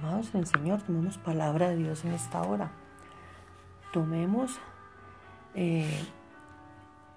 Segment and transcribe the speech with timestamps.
[0.00, 2.70] Amados en el Señor, tomemos palabra de Dios en esta hora.
[3.92, 4.60] Tomemos
[5.56, 5.90] eh,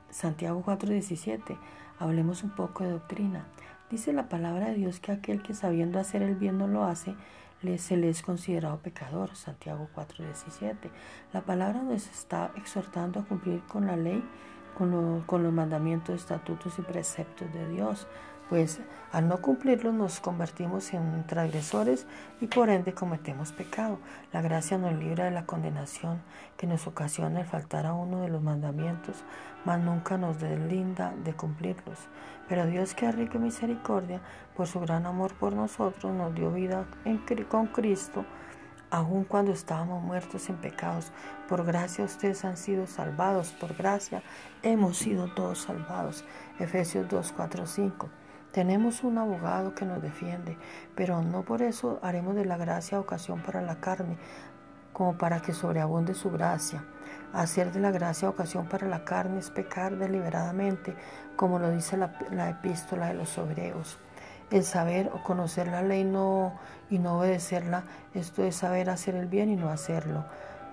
[0.10, 1.60] Santiago 4:17.
[2.00, 3.46] Hablemos un poco de doctrina.
[3.92, 7.14] Dice la palabra de Dios que aquel que sabiendo hacer el bien no lo hace,
[7.78, 9.36] se le es considerado pecador.
[9.36, 10.90] Santiago 4:17.
[11.34, 14.24] La palabra nos está exhortando a cumplir con la ley,
[14.76, 18.08] con, con los mandamientos, estatutos y preceptos de Dios
[18.52, 18.82] pues
[19.14, 22.06] al no cumplirlos nos convertimos en transgresores
[22.42, 23.98] y por ende cometemos pecado.
[24.34, 26.22] La gracia nos libra de la condenación
[26.58, 29.24] que nos ocasiona el faltar a uno de los mandamientos,
[29.64, 31.98] mas nunca nos deslinda de cumplirlos.
[32.50, 34.20] Pero Dios que es rico en misericordia,
[34.54, 36.86] por su gran amor por nosotros, nos dio vida
[37.48, 38.26] con Cristo,
[38.90, 41.14] aun cuando estábamos muertos en pecados.
[41.48, 44.22] Por gracia ustedes han sido salvados, por gracia
[44.62, 46.26] hemos sido todos salvados.
[46.60, 48.10] Efesios 2, 4, 5.
[48.52, 50.58] Tenemos un abogado que nos defiende,
[50.94, 54.18] pero no por eso haremos de la gracia ocasión para la carne,
[54.92, 56.84] como para que sobreabunde su gracia.
[57.32, 60.96] Hacer de la gracia ocasión para la carne es pecar deliberadamente,
[61.38, 63.98] como lo dice la, epístola de los hebreos.
[64.50, 69.50] El saber o conocer la ley y no obedecerla, esto es saber hacer el bien
[69.50, 70.26] y no hacerlo.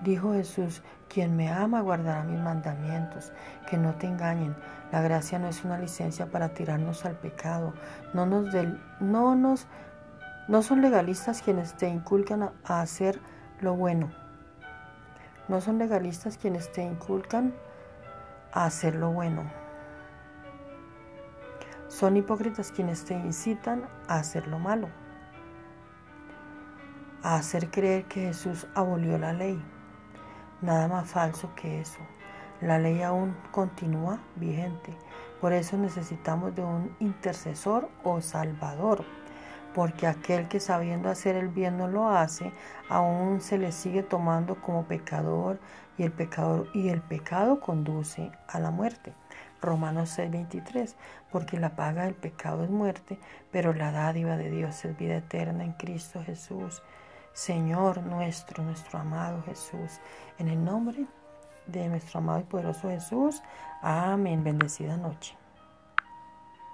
[0.03, 3.33] Dijo Jesús, quien me ama guardará mis mandamientos,
[3.69, 4.55] que no te engañen.
[4.91, 7.73] La gracia no es una licencia para tirarnos al pecado.
[8.13, 9.67] No nos, del, no nos
[10.49, 13.19] no son legalistas quienes te inculcan a, a hacer
[13.61, 14.09] lo bueno.
[15.47, 17.53] No son legalistas quienes te inculcan
[18.51, 19.43] a hacer lo bueno.
[21.87, 24.89] Son hipócritas quienes te incitan a hacer lo malo,
[27.21, 29.61] a hacer creer que Jesús abolió la ley.
[30.61, 31.99] Nada más falso que eso.
[32.61, 34.93] La ley aún continúa vigente.
[35.39, 39.05] Por eso necesitamos de un intercesor o salvador.
[39.73, 42.51] Porque aquel que sabiendo hacer el bien no lo hace,
[42.89, 45.59] aún se le sigue tomando como pecador
[45.97, 49.13] y el pecador y el pecado conduce a la muerte.
[49.61, 50.95] Romanos 6:23,
[51.31, 53.19] porque la paga del pecado es muerte,
[53.51, 56.81] pero la dádiva de Dios es vida eterna en Cristo Jesús.
[57.39, 60.01] Señor nuestro, nuestro amado Jesús.
[60.39, 61.05] En el nombre
[61.67, 63.41] de nuestro amado y poderoso Jesús.
[63.81, 64.43] Amén.
[64.43, 65.38] Bendecida noche.